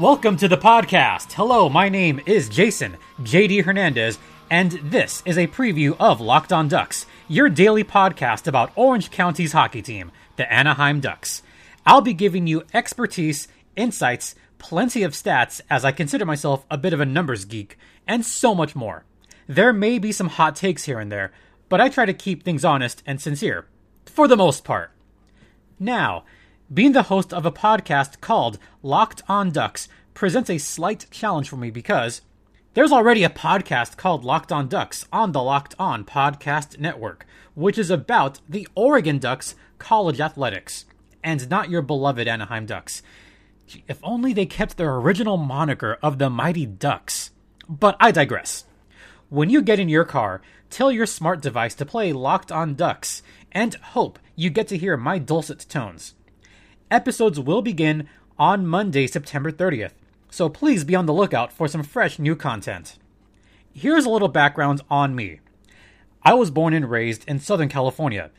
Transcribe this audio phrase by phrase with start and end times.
[0.00, 1.32] Welcome to the podcast.
[1.32, 4.18] Hello, my name is Jason JD Hernandez,
[4.48, 9.52] and this is a preview of Locked On Ducks, your daily podcast about Orange County's
[9.52, 11.42] hockey team, the Anaheim Ducks.
[11.84, 16.94] I'll be giving you expertise, insights, plenty of stats, as I consider myself a bit
[16.94, 17.76] of a numbers geek,
[18.08, 19.04] and so much more.
[19.50, 21.32] There may be some hot takes here and there,
[21.68, 23.66] but I try to keep things honest and sincere,
[24.06, 24.92] for the most part.
[25.76, 26.22] Now,
[26.72, 31.56] being the host of a podcast called Locked On Ducks presents a slight challenge for
[31.56, 32.20] me because
[32.74, 37.76] there's already a podcast called Locked On Ducks on the Locked On Podcast Network, which
[37.76, 40.84] is about the Oregon Ducks college athletics,
[41.24, 43.02] and not your beloved Anaheim Ducks.
[43.88, 47.32] If only they kept their original moniker of the Mighty Ducks.
[47.68, 48.64] But I digress.
[49.30, 53.22] When you get in your car, tell your smart device to play Locked On Ducks,
[53.52, 56.14] and hope you get to hear my dulcet tones.
[56.90, 58.08] Episodes will begin
[58.40, 59.92] on Monday, September 30th,
[60.30, 62.98] so please be on the lookout for some fresh new content.
[63.72, 65.38] Here's a little background on me.
[66.24, 68.32] I was born and raised in Southern California.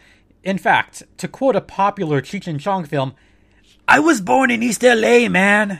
[0.43, 3.13] In fact, to quote a popular Cheech and Chong film,
[3.87, 5.79] I was born in East LA, man.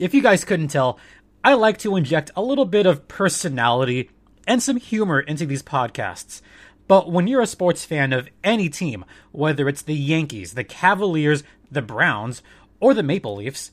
[0.00, 0.98] If you guys couldn't tell,
[1.46, 4.08] I like to inject a little bit of personality
[4.46, 6.40] and some humor into these podcasts.
[6.88, 11.44] But when you're a sports fan of any team, whether it's the Yankees, the Cavaliers,
[11.70, 12.42] the Browns,
[12.80, 13.72] or the Maple Leafs,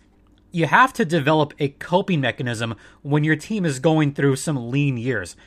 [0.52, 4.98] you have to develop a coping mechanism when your team is going through some lean
[4.98, 5.38] years.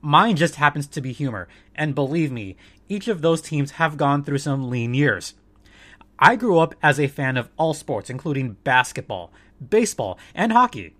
[0.00, 2.56] Mine just happens to be humor, and believe me,
[2.88, 5.34] each of those teams have gone through some lean years.
[6.18, 9.34] I grew up as a fan of all sports, including basketball,
[9.68, 10.94] baseball, and hockey.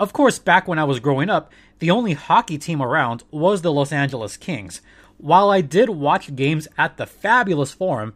[0.00, 3.70] Of course, back when I was growing up, the only hockey team around was the
[3.70, 4.80] Los Angeles Kings,
[5.18, 8.14] while I did watch games at the fabulous Forum,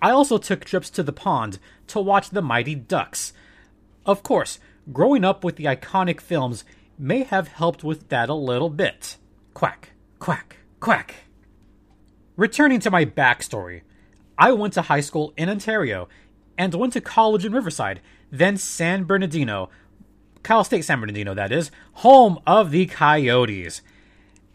[0.00, 3.34] I also took trips to the pond to watch the Mighty Ducks.
[4.06, 4.60] Of course,
[4.94, 6.64] growing up with the iconic films
[6.98, 9.18] may have helped with that a little bit.
[9.52, 11.16] Quack, quack, quack.
[12.34, 13.82] Returning to my backstory,
[14.38, 16.08] I went to high school in Ontario
[16.56, 19.68] and went to college in Riverside, then San Bernardino,
[20.42, 23.82] Cal State San Bernardino, that is, home of the Coyotes.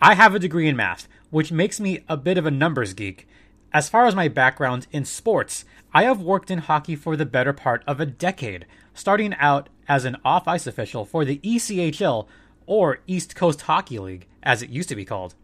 [0.01, 3.27] I have a degree in math, which makes me a bit of a numbers geek.
[3.71, 7.53] As far as my background in sports, I have worked in hockey for the better
[7.53, 12.27] part of a decade, starting out as an off ice official for the ECHL,
[12.65, 15.35] or East Coast Hockey League, as it used to be called.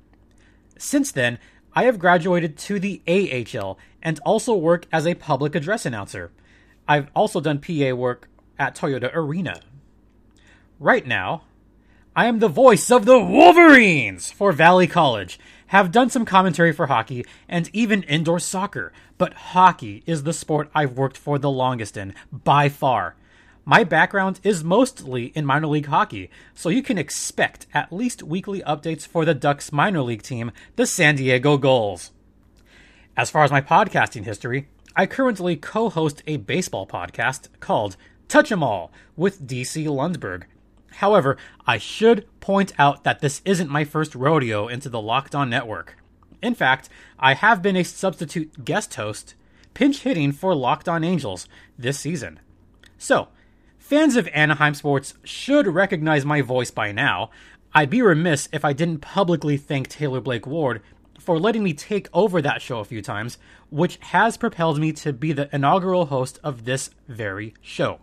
[0.78, 1.40] Since then,
[1.74, 6.32] I have graduated to the AHL and also work as a public address announcer.
[6.88, 9.62] I've also done PA work at Toyota Arena.
[10.82, 11.44] Right now,
[12.16, 16.88] I am the voice of the Wolverines for Valley College, have done some commentary for
[16.88, 21.98] hockey and even indoor soccer, but hockey is the sport I've worked for the longest
[21.98, 23.16] in, by far.
[23.64, 28.62] My background is mostly in minor league hockey, so you can expect at least weekly
[28.62, 32.10] updates for the Ducks minor league team, the San Diego Gulls.
[33.16, 38.52] As far as my podcasting history, I currently co host a baseball podcast called Touch
[38.52, 40.46] 'em All with DC Lundberg,
[40.96, 45.50] However, I should point out that this isn't my first rodeo into the Locked On
[45.50, 45.98] Network.
[46.42, 49.36] In fact, I have been a substitute guest host,
[49.74, 51.48] pinch hitting for Locked On Angels
[51.78, 52.40] this season.
[52.98, 53.30] So,
[53.78, 57.30] fans of Anaheim sports should recognize my voice by now.
[57.74, 60.82] I'd be remiss if I didn't publicly thank Taylor Blake Ward
[61.20, 63.38] for letting me take over that show a few times,
[63.70, 68.00] which has propelled me to be the inaugural host of this very show.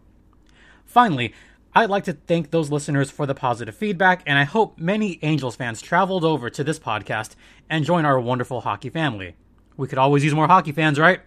[0.87, 1.35] Finally,
[1.79, 5.55] I'd like to thank those listeners for the positive feedback, and I hope many Angels
[5.55, 7.37] fans traveled over to this podcast
[7.71, 9.37] and join our wonderful hockey family.
[9.77, 11.21] We could always use more hockey fans, right?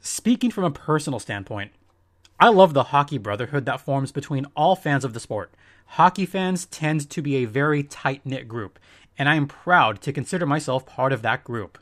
[0.00, 1.72] Speaking from a personal standpoint,
[2.40, 5.52] I love the hockey brotherhood that forms between all fans of the sport.
[5.88, 8.78] Hockey fans tend to be a very tight knit group,
[9.18, 11.76] and I am proud to consider myself part of that group.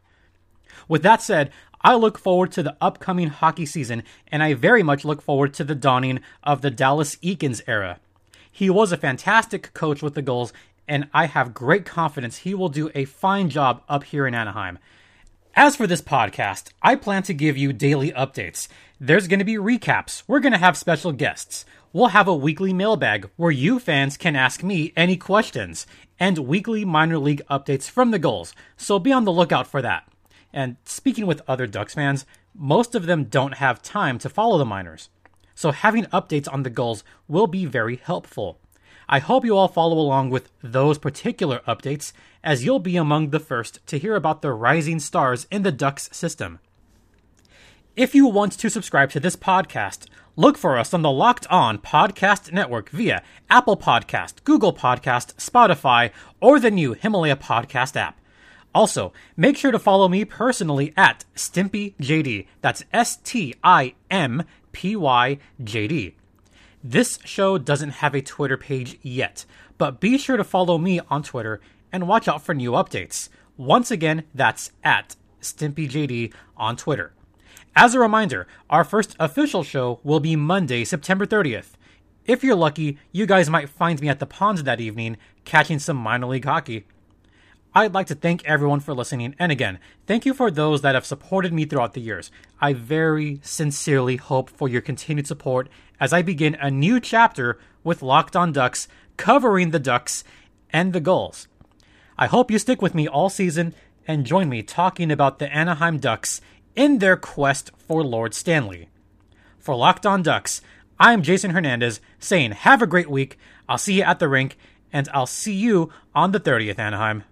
[0.88, 1.50] With that said,
[1.80, 5.64] I look forward to the upcoming hockey season, and I very much look forward to
[5.64, 8.00] the dawning of the Dallas Eakins era.
[8.50, 10.52] He was a fantastic coach with the Gulls,
[10.88, 14.78] and I have great confidence he will do a fine job up here in Anaheim.
[15.56, 18.66] As for this podcast, I plan to give you daily updates.
[18.98, 20.22] There's going to be recaps.
[20.26, 21.64] We're going to have special guests.
[21.92, 25.86] We'll have a weekly mailbag where you fans can ask me any questions,
[26.18, 28.54] and weekly minor league updates from the Gulls.
[28.76, 30.08] So be on the lookout for that.
[30.54, 32.24] And speaking with other Ducks fans,
[32.54, 35.10] most of them don't have time to follow the minors.
[35.56, 38.60] So having updates on the Gulls will be very helpful.
[39.08, 42.12] I hope you all follow along with those particular updates,
[42.44, 46.08] as you'll be among the first to hear about the rising stars in the Ducks
[46.12, 46.60] system.
[47.96, 50.06] If you want to subscribe to this podcast,
[50.36, 56.12] look for us on the Locked On Podcast Network via Apple Podcast, Google Podcast, Spotify,
[56.40, 58.20] or the new Himalaya Podcast app.
[58.74, 62.46] Also, make sure to follow me personally at StimpyJD.
[62.60, 64.42] That's S T I M
[64.72, 66.16] P Y J D.
[66.82, 69.46] This show doesn't have a Twitter page yet,
[69.78, 71.60] but be sure to follow me on Twitter
[71.92, 73.28] and watch out for new updates.
[73.56, 77.12] Once again, that's at StimpyJD on Twitter.
[77.76, 81.72] As a reminder, our first official show will be Monday, September 30th.
[82.24, 85.96] If you're lucky, you guys might find me at the ponds that evening catching some
[85.96, 86.86] minor league hockey.
[87.76, 91.04] I'd like to thank everyone for listening, and again, thank you for those that have
[91.04, 92.30] supported me throughout the years.
[92.60, 95.68] I very sincerely hope for your continued support
[95.98, 98.86] as I begin a new chapter with Locked On Ducks,
[99.16, 100.22] covering the Ducks
[100.70, 101.48] and the Gulls.
[102.16, 103.74] I hope you stick with me all season
[104.06, 106.40] and join me talking about the Anaheim Ducks
[106.76, 108.88] in their quest for Lord Stanley.
[109.58, 110.62] For Locked On Ducks,
[111.00, 113.36] I'm Jason Hernandez saying have a great week.
[113.68, 114.56] I'll see you at the rink,
[114.92, 117.24] and I'll see you on the 30th, Anaheim.